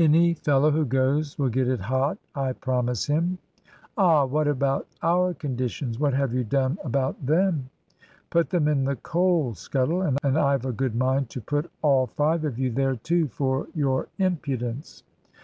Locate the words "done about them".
6.42-7.70